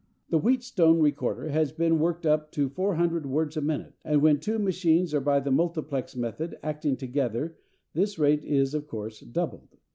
The 0.31 0.39
Wheatstone 0.39 0.99
recorder 0.99 1.49
has 1.49 1.71
been 1.71 1.99
worked 1.99 2.25
up 2.25 2.51
to 2.53 2.69
400 2.69 3.27
words 3.27 3.55
a 3.55 3.61
minute, 3.61 3.93
and 4.03 4.19
when 4.19 4.39
two 4.39 4.57
machines 4.57 5.13
are 5.13 5.21
by 5.21 5.39
the 5.39 5.51
multiplex 5.51 6.15
method 6.15 6.57
acting 6.63 6.97
together 6.97 7.55
this 7.93 8.17
rate 8.17 8.43
is 8.43 8.73
of 8.73 8.87
course 8.87 9.19
doubled. 9.19 9.77